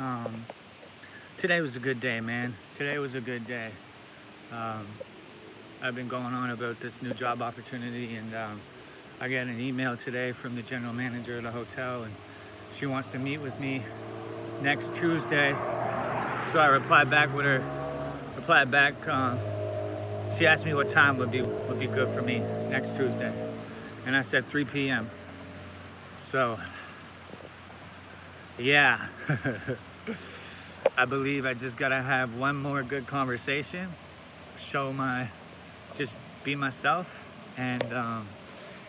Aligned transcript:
Um, 0.00 0.46
today 1.38 1.60
was 1.60 1.74
a 1.74 1.80
good 1.80 1.98
day, 1.98 2.20
man. 2.20 2.54
Today 2.74 2.98
was 2.98 3.16
a 3.16 3.20
good 3.20 3.48
day. 3.48 3.72
Um, 4.52 4.86
I've 5.82 5.96
been 5.96 6.06
going 6.06 6.34
on 6.34 6.50
about 6.50 6.78
this 6.78 7.02
new 7.02 7.12
job 7.12 7.42
opportunity, 7.42 8.14
and 8.14 8.32
um, 8.32 8.60
I 9.20 9.28
got 9.28 9.48
an 9.48 9.58
email 9.58 9.96
today 9.96 10.30
from 10.30 10.54
the 10.54 10.62
general 10.62 10.92
manager 10.92 11.38
of 11.38 11.42
the 11.42 11.50
hotel, 11.50 12.04
and 12.04 12.14
she 12.72 12.86
wants 12.86 13.08
to 13.10 13.18
meet 13.18 13.38
with 13.38 13.58
me 13.58 13.82
next 14.62 14.94
Tuesday. 14.94 15.50
So 16.46 16.60
I 16.60 16.68
replied 16.70 17.10
back 17.10 17.34
with 17.34 17.44
her. 17.44 17.64
Replied 18.36 18.70
back. 18.70 19.08
Um, 19.08 19.40
she 20.36 20.46
asked 20.46 20.64
me 20.64 20.74
what 20.74 20.86
time 20.86 21.18
would 21.18 21.32
be 21.32 21.42
would 21.42 21.80
be 21.80 21.88
good 21.88 22.08
for 22.10 22.22
me 22.22 22.38
next 22.70 22.94
Tuesday, 22.94 23.32
and 24.06 24.16
I 24.16 24.22
said 24.22 24.46
3 24.46 24.64
p.m. 24.64 25.10
So, 26.16 26.58
yeah. 28.58 29.08
I 30.96 31.04
believe 31.04 31.46
I 31.46 31.54
just 31.54 31.76
gotta 31.76 32.00
have 32.00 32.36
one 32.36 32.56
more 32.56 32.82
good 32.82 33.06
conversation, 33.06 33.88
show 34.58 34.92
my, 34.92 35.28
just 35.96 36.16
be 36.42 36.54
myself, 36.54 37.24
and 37.56 37.82
um, 37.92 38.28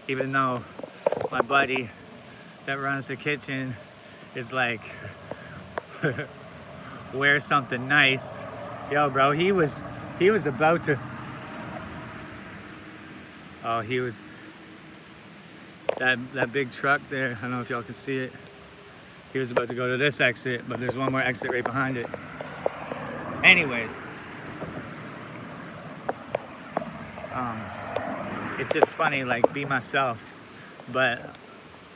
even 0.08 0.32
though 0.32 0.64
my 1.32 1.42
buddy 1.42 1.90
that 2.66 2.80
runs 2.80 3.08
the 3.08 3.16
kitchen 3.16 3.76
is 4.36 4.52
like, 4.52 4.82
wear 7.14 7.40
something 7.40 7.88
nice, 7.88 8.42
yo, 8.92 9.10
bro, 9.10 9.32
he 9.32 9.52
was, 9.52 9.84
he 10.18 10.32
was 10.32 10.48
about 10.48 10.84
to. 10.86 11.00
Oh, 13.64 13.82
he 13.82 14.00
was 14.00 14.24
that 15.98 16.18
that 16.34 16.52
big 16.52 16.72
truck 16.72 17.02
there. 17.10 17.38
I 17.38 17.42
don't 17.42 17.52
know 17.52 17.62
if 17.62 17.70
y'all 17.70 17.84
can 17.84 17.94
see 17.94 18.18
it. 18.18 18.34
He 19.32 19.38
was 19.38 19.52
about 19.52 19.68
to 19.68 19.76
go 19.76 19.92
to 19.92 19.98
this 19.98 20.22
exit, 20.22 20.68
but 20.68 20.80
there's 20.80 20.98
one 20.98 21.12
more 21.12 21.22
exit 21.22 21.52
right 21.52 21.64
behind 21.64 21.98
it. 21.98 22.08
Anyways, 23.44 23.96
um, 27.34 27.62
it's 28.58 28.74
just 28.74 28.92
funny, 28.92 29.24
like 29.24 29.54
be 29.54 29.66
myself, 29.66 30.24
but 30.92 31.36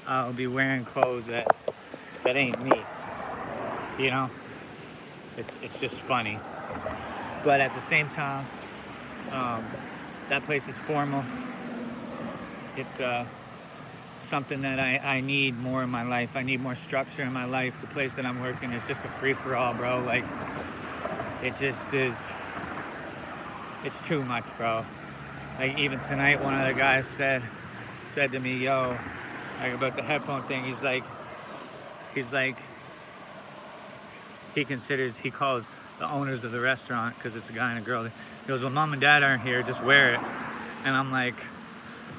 I'll 0.06 0.32
be 0.32 0.48
wearing 0.48 0.86
clothes 0.86 1.26
that 1.26 1.48
that 2.24 2.36
ain't 2.36 2.62
me. 2.64 2.72
You 3.98 4.12
know, 4.12 4.30
it's 5.36 5.58
it's 5.64 5.80
just 5.80 6.02
funny, 6.02 6.40
but 7.44 7.60
at 7.60 7.74
the 7.74 7.82
same 7.82 8.10
time, 8.10 8.46
um, 9.32 9.66
that 10.30 10.46
place 10.46 10.68
is 10.68 10.78
formal. 10.78 11.26
It's 12.78 13.00
uh 13.00 13.26
something 14.24 14.62
that 14.62 14.80
I, 14.80 14.98
I 14.98 15.22
need 15.22 15.58
more 15.58 15.84
in 15.84 15.90
my 15.90 16.04
life. 16.04 16.36
I 16.36 16.44
need 16.44 16.62
more 16.62 16.76
structure 16.76 17.24
in 17.24 17.34
my 17.34 17.46
life. 17.46 17.80
The 17.82 17.88
place 17.88 18.16
that 18.16 18.26
I'm 18.26 18.42
working 18.42 18.72
is 18.72 18.88
just 18.88 19.04
a 19.06 19.08
free 19.08 19.34
for 19.34 19.56
all, 19.56 19.74
bro. 19.74 20.02
Like, 20.04 20.24
it 21.44 21.56
just 21.56 21.94
is, 21.94 22.32
it's 23.84 24.02
too 24.02 24.24
much, 24.24 24.56
bro. 24.58 24.86
Like, 25.60 25.78
even 25.78 26.00
tonight, 26.00 26.44
one 26.44 26.60
of 26.60 26.68
the 26.68 26.74
guys 26.74 27.06
said, 27.06 27.44
said 28.04 28.32
to 28.32 28.40
me, 28.40 28.58
yo, 28.58 28.98
like 29.60 29.74
about 29.74 29.96
the 29.96 30.04
headphone 30.04 30.44
thing, 30.44 30.64
he's 30.64 30.84
like, 30.84 31.04
he's 32.16 32.34
like, 32.34 32.58
he 34.56 34.66
considers, 34.66 35.18
he 35.18 35.32
calls 35.32 35.70
the 36.00 36.10
owners 36.10 36.44
of 36.44 36.52
the 36.52 36.60
restaurant, 36.60 37.16
because 37.16 37.36
it's 37.36 37.50
a 37.50 37.54
guy 37.54 37.72
and 37.72 37.80
a 37.80 37.82
girl, 37.82 38.04
he 38.04 38.12
goes, 38.48 38.64
well, 38.64 38.72
mom 38.72 38.94
and 38.94 39.02
dad 39.02 39.24
aren't 39.24 39.44
here, 39.44 39.62
just 39.62 39.84
wear 39.84 40.16
it. 40.16 40.20
And 40.84 40.96
I'm 40.96 41.12
like, 41.12 41.36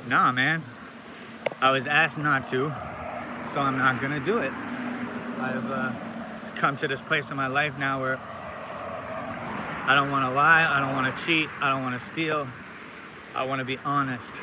nah, 0.09 0.33
man, 0.33 0.63
I 1.61 1.71
was 1.71 1.87
asked 1.87 2.19
not 2.19 2.45
to, 2.47 2.73
so 3.43 3.61
I'm 3.61 3.79
not 3.79 4.01
gonna 4.01 4.21
do 4.21 4.39
it. 4.39 4.53
I've 5.41 5.71
uh, 5.71 5.93
come 6.57 6.77
to 6.77 6.89
this 6.89 7.01
place 7.01 7.31
in 7.31 7.37
my 7.37 7.47
life 7.47 7.79
now 7.79 8.01
where 8.01 8.19
I 9.87 9.95
don't 9.95 10.11
wanna 10.11 10.33
lie, 10.33 10.67
I 10.71 10.81
don't 10.81 10.95
wanna 10.95 11.15
cheat, 11.25 11.49
I 11.61 11.71
don't 11.71 11.83
wanna 11.83 11.99
steal, 11.99 12.47
I 13.35 13.45
wanna 13.45 13.65
be 13.65 13.79
honest. 13.85 14.35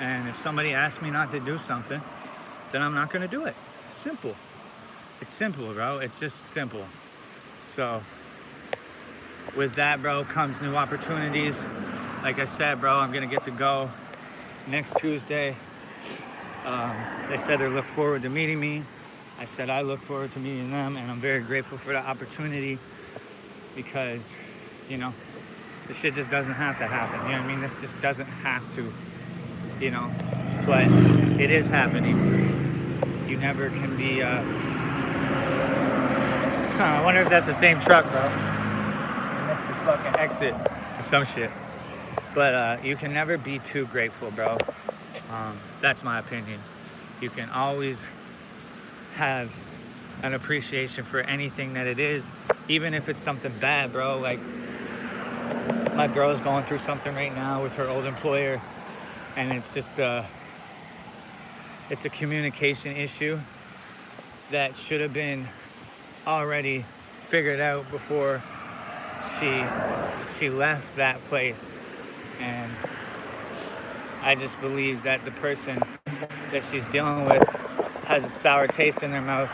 And 0.00 0.28
if 0.28 0.36
somebody 0.36 0.72
asks 0.72 1.02
me 1.02 1.10
not 1.10 1.30
to 1.32 1.40
do 1.40 1.58
something, 1.58 2.00
then 2.72 2.82
I'm 2.82 2.94
not 2.94 3.12
gonna 3.12 3.28
do 3.28 3.46
it. 3.46 3.56
Simple. 3.90 4.36
It's 5.20 5.34
simple, 5.34 5.72
bro. 5.72 5.98
It's 5.98 6.20
just 6.20 6.46
simple. 6.48 6.84
So, 7.62 8.02
with 9.56 9.74
that, 9.74 10.00
bro, 10.00 10.24
comes 10.24 10.60
new 10.60 10.76
opportunities. 10.76 11.64
Like 12.22 12.38
I 12.38 12.44
said, 12.44 12.80
bro, 12.80 12.98
I'm 12.98 13.12
gonna 13.12 13.26
get 13.26 13.42
to 13.42 13.50
go 13.50 13.90
next 14.68 14.96
Tuesday 14.98 15.56
um, 16.64 16.96
they 17.28 17.36
said 17.36 17.60
they 17.60 17.68
look 17.68 17.84
forward 17.84 18.22
to 18.22 18.28
meeting 18.28 18.60
me. 18.60 18.82
I 19.38 19.44
said 19.44 19.70
I 19.70 19.82
look 19.82 20.00
forward 20.02 20.32
to 20.32 20.38
meeting 20.38 20.70
them, 20.70 20.96
and 20.96 21.10
I'm 21.10 21.20
very 21.20 21.40
grateful 21.40 21.78
for 21.78 21.92
the 21.92 21.98
opportunity 21.98 22.78
because, 23.76 24.34
you 24.88 24.96
know, 24.96 25.14
this 25.86 25.96
shit 25.98 26.14
just 26.14 26.30
doesn't 26.30 26.54
have 26.54 26.78
to 26.78 26.86
happen. 26.86 27.20
You 27.26 27.36
know 27.36 27.42
what 27.42 27.50
I 27.50 27.52
mean? 27.52 27.60
This 27.60 27.76
just 27.76 28.00
doesn't 28.00 28.26
have 28.26 28.68
to, 28.74 28.92
you 29.80 29.90
know, 29.90 30.10
but 30.66 30.84
it 31.40 31.50
is 31.50 31.68
happening. 31.68 32.16
You 33.28 33.36
never 33.36 33.70
can 33.70 33.96
be. 33.96 34.22
Uh... 34.22 34.42
Huh, 36.76 36.84
I 36.84 37.04
wonder 37.04 37.22
if 37.22 37.28
that's 37.28 37.46
the 37.46 37.54
same 37.54 37.80
truck, 37.80 38.10
bro. 38.10 38.20
I 38.20 39.46
missed 39.48 39.66
this 39.68 39.78
fucking 39.78 40.20
exit 40.20 40.54
or 40.98 41.02
some 41.02 41.24
shit. 41.24 41.50
But 42.34 42.54
uh, 42.54 42.76
you 42.82 42.96
can 42.96 43.12
never 43.12 43.38
be 43.38 43.58
too 43.60 43.86
grateful, 43.86 44.30
bro. 44.30 44.58
Um, 45.30 45.58
that's 45.80 46.02
my 46.02 46.18
opinion. 46.18 46.60
You 47.20 47.30
can 47.30 47.50
always 47.50 48.06
have 49.14 49.52
an 50.22 50.34
appreciation 50.34 51.04
for 51.04 51.20
anything 51.20 51.74
that 51.74 51.86
it 51.86 51.98
is, 51.98 52.30
even 52.68 52.94
if 52.94 53.08
it's 53.08 53.22
something 53.22 53.52
bad, 53.60 53.92
bro. 53.92 54.18
Like 54.18 54.40
my 55.94 56.06
girl's 56.06 56.40
going 56.40 56.64
through 56.64 56.78
something 56.78 57.14
right 57.14 57.34
now 57.34 57.62
with 57.62 57.74
her 57.74 57.88
old 57.88 58.04
employer, 58.04 58.60
and 59.36 59.52
it's 59.52 59.74
just 59.74 59.98
a 59.98 60.26
it's 61.90 62.04
a 62.04 62.10
communication 62.10 62.96
issue 62.96 63.38
that 64.50 64.76
should 64.76 65.00
have 65.00 65.12
been 65.12 65.48
already 66.26 66.84
figured 67.28 67.60
out 67.60 67.90
before 67.90 68.42
she 69.38 69.62
she 70.30 70.50
left 70.50 70.96
that 70.96 71.22
place 71.28 71.76
and 72.40 72.70
I 74.22 74.34
just 74.34 74.60
believe 74.60 75.04
that 75.04 75.24
the 75.24 75.30
person 75.30 75.82
that 76.52 76.64
she's 76.64 76.88
dealing 76.88 77.24
with 77.24 77.48
has 78.04 78.24
a 78.24 78.30
sour 78.30 78.66
taste 78.66 79.02
in 79.02 79.10
their 79.10 79.22
mouth. 79.22 79.50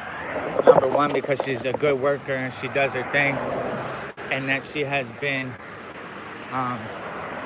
Number 0.64 0.88
one, 0.88 1.12
because 1.12 1.42
she's 1.44 1.64
a 1.64 1.72
good 1.72 2.00
worker 2.00 2.34
and 2.34 2.52
she 2.52 2.68
does 2.68 2.94
her 2.94 3.02
thing, 3.10 3.34
and 4.30 4.48
that 4.48 4.62
she 4.62 4.80
has 4.80 5.12
been 5.12 5.52
um, 6.52 6.78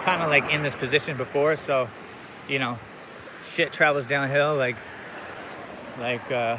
kind 0.05 0.23
of 0.23 0.29
like 0.29 0.53
in 0.53 0.63
this 0.63 0.75
position 0.75 1.17
before. 1.17 1.57
So, 1.57 1.89
you 2.49 2.59
know, 2.59 2.79
shit 3.43 3.73
travels 3.73 4.07
downhill. 4.07 4.55
Like, 4.55 4.77
like, 5.99 6.31
uh, 6.31 6.59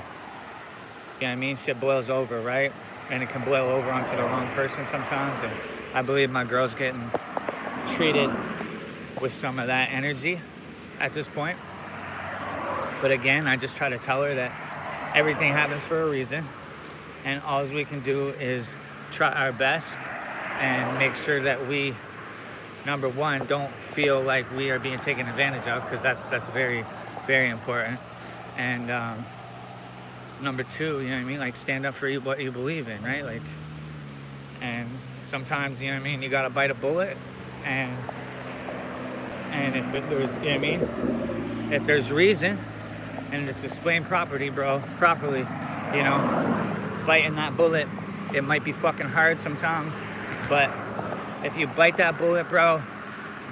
you 1.19 1.27
know 1.27 1.27
what 1.27 1.29
I 1.31 1.35
mean? 1.35 1.57
Shit 1.57 1.79
boils 1.79 2.09
over, 2.09 2.41
right? 2.41 2.73
And 3.09 3.23
it 3.23 3.29
can 3.29 3.43
boil 3.43 3.69
over 3.69 3.91
onto 3.91 4.15
the 4.15 4.23
wrong 4.23 4.47
person 4.49 4.85
sometimes. 4.85 5.41
And 5.41 5.51
I 5.93 6.01
believe 6.01 6.29
my 6.29 6.43
girl's 6.43 6.73
getting 6.73 7.11
treated 7.87 8.29
with 9.21 9.33
some 9.33 9.59
of 9.59 9.67
that 9.67 9.89
energy 9.91 10.39
at 10.99 11.13
this 11.13 11.27
point. 11.27 11.57
But 13.01 13.11
again, 13.11 13.47
I 13.47 13.55
just 13.55 13.77
try 13.77 13.89
to 13.89 13.97
tell 13.97 14.23
her 14.23 14.35
that 14.35 14.51
everything 15.15 15.53
happens 15.53 15.83
for 15.83 16.01
a 16.01 16.09
reason, 16.09 16.45
and 17.23 17.41
all 17.43 17.63
we 17.65 17.85
can 17.85 18.01
do 18.01 18.29
is 18.29 18.69
try 19.11 19.31
our 19.31 19.51
best 19.51 19.99
and 20.59 20.99
make 20.99 21.15
sure 21.15 21.41
that 21.41 21.67
we, 21.67 21.95
number 22.85 23.07
one, 23.07 23.45
don't 23.45 23.71
feel 23.73 24.21
like 24.21 24.51
we 24.55 24.69
are 24.71 24.79
being 24.79 24.99
taken 24.99 25.27
advantage 25.27 25.67
of, 25.67 25.83
because 25.83 26.01
that's 26.01 26.29
that's 26.29 26.47
very, 26.47 26.83
very 27.25 27.49
important. 27.49 27.99
And 28.57 28.91
um, 28.91 29.25
number 30.41 30.63
two, 30.63 30.99
you 30.99 31.09
know 31.09 31.15
what 31.15 31.21
I 31.21 31.23
mean, 31.23 31.39
like 31.39 31.55
stand 31.55 31.85
up 31.85 31.95
for 31.95 32.11
what 32.15 32.41
you 32.41 32.51
believe 32.51 32.89
in, 32.89 33.01
right? 33.01 33.23
Like, 33.23 33.41
and 34.61 34.89
sometimes, 35.23 35.81
you 35.81 35.87
know 35.87 35.95
what 35.95 36.01
I 36.01 36.03
mean, 36.03 36.21
you 36.21 36.27
gotta 36.27 36.49
bite 36.49 36.71
a 36.71 36.75
bullet, 36.75 37.15
and 37.63 37.95
and 39.59 39.75
if 39.75 40.09
there's, 40.09 40.33
you 40.35 40.39
know 40.39 40.45
what 40.45 40.53
I 40.53 40.57
mean? 40.57 41.73
If 41.73 41.85
there's 41.85 42.11
reason 42.11 42.59
and 43.31 43.49
it's 43.49 43.63
explained 43.63 44.05
properly, 44.05 44.49
bro, 44.49 44.81
properly, 44.97 45.39
you 45.39 46.03
know, 46.03 47.03
biting 47.05 47.35
that 47.35 47.55
bullet, 47.55 47.87
it 48.33 48.43
might 48.43 48.63
be 48.63 48.71
fucking 48.71 49.07
hard 49.07 49.41
sometimes, 49.41 49.99
but 50.47 50.71
if 51.43 51.57
you 51.57 51.67
bite 51.67 51.97
that 51.97 52.17
bullet, 52.17 52.49
bro, 52.49 52.81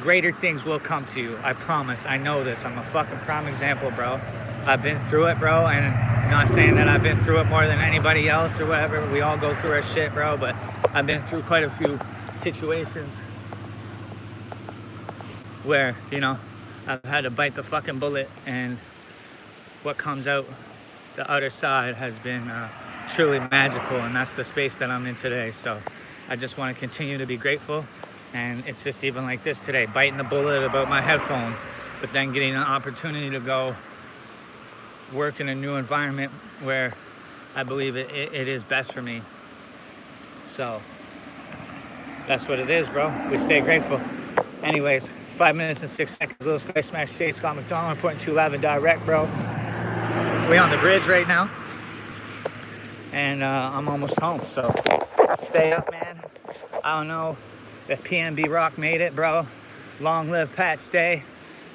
greater 0.01 0.31
things 0.31 0.65
will 0.65 0.79
come 0.79 1.05
to 1.05 1.21
you. 1.21 1.39
I 1.43 1.53
promise. 1.53 2.05
I 2.05 2.17
know 2.17 2.43
this. 2.43 2.65
I'm 2.65 2.77
a 2.77 2.83
fucking 2.83 3.19
prime 3.19 3.47
example, 3.47 3.91
bro. 3.91 4.19
I've 4.65 4.83
been 4.83 4.99
through 5.05 5.27
it, 5.27 5.39
bro, 5.39 5.65
and 5.67 5.85
I'm 5.85 6.29
not 6.29 6.47
saying 6.49 6.75
that 6.75 6.87
I've 6.87 7.03
been 7.03 7.19
through 7.21 7.39
it 7.39 7.45
more 7.45 7.65
than 7.65 7.79
anybody 7.79 8.27
else 8.27 8.59
or 8.59 8.65
whatever. 8.65 9.05
We 9.11 9.21
all 9.21 9.37
go 9.37 9.55
through 9.55 9.71
our 9.71 9.81
shit, 9.81 10.13
bro, 10.13 10.37
but 10.37 10.55
I've 10.93 11.05
been 11.05 11.23
through 11.23 11.43
quite 11.43 11.63
a 11.63 11.69
few 11.69 11.99
situations 12.35 13.09
where, 15.67 15.95
you 16.11 16.21
know, 16.21 16.39
I've 16.87 17.03
had 17.03 17.21
to 17.25 17.29
bite 17.29 17.55
the 17.55 17.63
fucking 17.63 17.99
bullet 17.99 18.29
and 18.45 18.79
what 19.83 19.97
comes 19.97 20.27
out 20.27 20.47
the 21.17 21.29
other 21.29 21.49
side 21.49 21.95
has 21.95 22.17
been 22.19 22.47
uh, 22.49 22.69
truly 23.09 23.39
magical, 23.39 23.97
and 23.97 24.15
that's 24.15 24.35
the 24.35 24.43
space 24.43 24.75
that 24.77 24.89
I'm 24.89 25.05
in 25.07 25.15
today. 25.15 25.51
So 25.51 25.79
I 26.29 26.35
just 26.37 26.57
want 26.57 26.75
to 26.75 26.79
continue 26.79 27.17
to 27.17 27.25
be 27.25 27.37
grateful. 27.37 27.85
And 28.33 28.65
it's 28.67 28.83
just 28.83 29.03
even 29.03 29.25
like 29.25 29.43
this 29.43 29.59
today, 29.59 29.87
biting 29.87 30.17
the 30.17 30.23
bullet 30.23 30.63
about 30.63 30.89
my 30.89 31.01
headphones, 31.01 31.65
but 32.01 32.13
then 32.13 32.33
getting 32.33 32.51
an 32.55 32.63
opportunity 32.63 33.29
to 33.31 33.39
go 33.39 33.75
work 35.13 35.39
in 35.39 35.49
a 35.49 35.55
new 35.55 35.75
environment 35.75 36.31
where 36.63 36.93
I 37.55 37.63
believe 37.63 37.97
it, 37.97 38.09
it, 38.11 38.33
it 38.33 38.47
is 38.47 38.63
best 38.63 38.93
for 38.93 39.01
me. 39.01 39.21
So 40.43 40.81
that's 42.27 42.47
what 42.47 42.59
it 42.59 42.69
is, 42.69 42.89
bro. 42.89 43.13
We 43.31 43.37
stay 43.37 43.61
grateful. 43.61 44.01
Anyways, 44.63 45.13
five 45.35 45.55
minutes 45.55 45.81
and 45.81 45.89
six 45.89 46.17
seconds. 46.17 46.39
Little 46.41 46.59
Sky 46.59 46.81
Smash 46.81 47.13
Shay 47.13 47.31
Scott 47.31 47.55
McDonald 47.55 47.95
reporting 47.95 48.19
211 48.19 48.61
direct, 48.61 49.05
bro. 49.05 49.23
We 50.49 50.57
on 50.57 50.69
the 50.69 50.77
bridge 50.77 51.07
right 51.07 51.27
now. 51.27 51.49
And 53.11 53.43
uh, 53.43 53.71
I'm 53.73 53.87
almost 53.87 54.19
home, 54.19 54.45
so 54.45 54.73
stay 55.39 55.73
up, 55.73 55.89
man. 55.91 56.21
I 56.83 56.97
don't 56.97 57.07
know 57.07 57.37
if 57.87 58.03
PNB 58.03 58.49
Rock 58.49 58.77
made 58.77 59.01
it, 59.01 59.15
bro. 59.15 59.47
Long 59.99 60.29
live 60.29 60.53
Pat 60.55 60.81
Stay. 60.81 61.23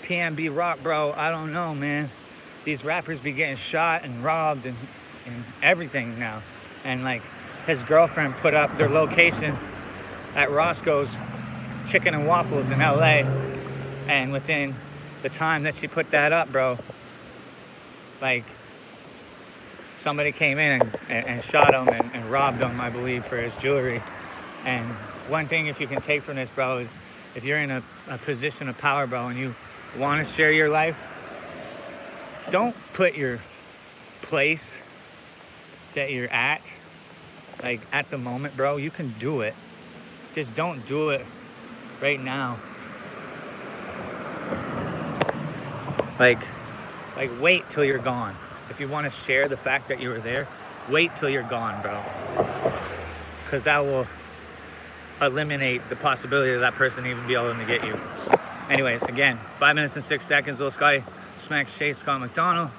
PNB 0.03 0.55
Rock, 0.55 0.83
bro. 0.83 1.13
I 1.13 1.31
don't 1.31 1.53
know, 1.53 1.75
man. 1.75 2.11
These 2.65 2.85
rappers 2.85 3.21
be 3.21 3.33
getting 3.33 3.57
shot 3.57 4.05
and 4.05 4.23
robbed 4.23 4.67
and, 4.67 4.77
and 5.27 5.45
everything 5.63 6.19
now. 6.19 6.43
And 6.85 7.05
like 7.05 7.23
his 7.67 7.83
girlfriend 7.83 8.35
put 8.37 8.55
up 8.55 8.77
their 8.77 8.89
location 8.89 9.57
at 10.35 10.51
Roscoe's 10.51 11.17
Chicken 11.87 12.15
and 12.15 12.27
Waffles 12.27 12.71
in 12.71 12.79
LA. 12.79 13.23
And 14.09 14.33
within 14.33 14.75
the 15.23 15.29
time 15.29 15.63
that 15.65 15.75
she 15.75 15.87
put 15.87 16.11
that 16.11 16.33
up, 16.33 16.51
bro, 16.51 16.79
like 18.21 18.45
somebody 19.97 20.33
came 20.33 20.59
in 20.59 20.83
and, 21.09 21.27
and, 21.27 21.43
shot 21.43 21.75
him 21.75 21.89
and, 21.89 22.11
and 22.15 22.31
robbed 22.31 22.59
him, 22.59 22.81
I 22.81 22.91
believe, 22.91 23.25
for 23.25 23.37
his 23.37 23.57
jewelry. 23.57 24.03
And 24.65 24.89
one 25.29 25.49
thing, 25.49 25.67
if 25.67 25.81
you 25.81 25.87
can 25.87 26.01
take 26.01 26.23
from 26.23 26.37
this, 26.37 26.51
bro, 26.51 26.79
is 26.79 26.97
if 27.35 27.45
you're 27.45 27.59
in 27.59 27.71
a, 27.71 27.83
a 28.09 28.19
position 28.19 28.69
of 28.69 28.77
power, 28.79 29.07
bro, 29.07 29.29
and 29.29 29.39
you 29.39 29.55
want 29.97 30.25
to 30.27 30.33
share 30.33 30.53
your 30.53 30.69
life, 30.69 30.97
don't 32.51 32.75
put 32.93 33.15
your 33.15 33.41
place 34.23 34.79
that 35.95 36.11
you're 36.11 36.31
at, 36.31 36.73
like 37.63 37.81
at 37.93 38.11
the 38.11 38.19
moment, 38.19 38.57
bro. 38.57 38.77
You 38.77 38.91
can 38.91 39.15
do 39.19 39.43
it. 39.43 39.55
Just 40.35 40.55
don't 40.55 40.85
do 40.87 41.11
it 41.11 41.25
right 42.03 42.21
now. 42.21 42.59
Like, 46.19 46.41
like 47.17 47.31
wait 47.41 47.71
till 47.71 47.85
you're 47.85 47.99
gone. 47.99 48.37
If 48.69 48.81
you 48.81 48.89
want 48.89 49.11
to 49.11 49.11
share 49.11 49.49
the 49.49 49.57
fact 49.57 49.89
that 49.89 50.01
you 50.01 50.09
were 50.09 50.19
there, 50.19 50.49
wait 50.89 51.17
till 51.17 51.31
you're 51.31 51.43
gone, 51.43 51.81
bro. 51.81 52.03
Because 53.45 53.65
that 53.65 53.79
will 53.79 54.07
eliminate 55.21 55.89
the 55.89 55.97
possibility 55.97 56.53
of 56.53 56.61
that 56.61 56.75
person 56.75 57.07
even 57.07 57.27
be 57.27 57.35
able 57.35 57.55
to 57.55 57.65
get 57.65 57.85
you. 57.85 57.99
Anyways, 58.69 59.05
again, 59.05 59.39
five 59.57 59.77
minutes 59.77 59.95
and 59.95 60.03
six 60.03 60.27
seconds. 60.27 60.59
Little 60.59 60.71
Scotty 60.71 61.05
smacks 61.37 61.79
Chase 61.79 61.99
Scott 61.99 62.21
McDonald. 62.21 62.71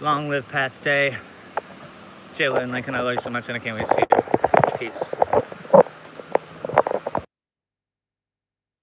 Long 0.00 0.28
live 0.28 0.48
Pat 0.48 0.72
Stay. 0.72 1.16
Jayla 2.34 2.62
and 2.62 2.72
Lincoln, 2.72 2.94
I 2.94 3.00
love 3.00 3.14
you 3.14 3.20
so 3.20 3.30
much 3.30 3.48
and 3.48 3.56
I 3.56 3.58
can't 3.60 3.76
wait 3.76 3.86
to 3.86 3.94
see 3.94 4.02
you. 4.02 4.78
Peace. 4.78 5.29